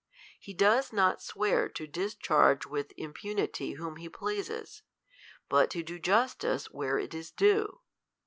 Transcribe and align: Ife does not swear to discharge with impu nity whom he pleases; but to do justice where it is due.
Ife 0.49 0.57
does 0.57 0.91
not 0.91 1.21
swear 1.21 1.69
to 1.69 1.85
discharge 1.85 2.65
with 2.65 2.91
impu 2.97 3.35
nity 3.35 3.75
whom 3.77 3.97
he 3.97 4.09
pleases; 4.09 4.81
but 5.47 5.69
to 5.69 5.83
do 5.83 5.99
justice 5.99 6.71
where 6.71 6.97
it 6.97 7.13
is 7.13 7.29
due. 7.29 7.81